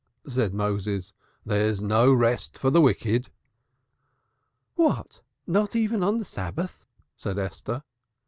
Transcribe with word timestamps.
said 0.27 0.51
Moses. 0.51 1.13
"There's 1.45 1.79
no 1.79 2.11
rest 2.11 2.57
for 2.57 2.71
the 2.71 2.81
wicked." 2.81 3.29
"What! 4.73 5.21
Not 5.45 5.75
even 5.75 6.01
on 6.01 6.17
the 6.17 6.25
Sabbath?" 6.25 6.87
said 7.15 7.37
Esther. 7.37 7.83